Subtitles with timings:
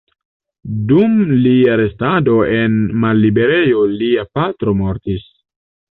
[0.91, 5.33] Dum lia restado en malliberejo lia patro mortis.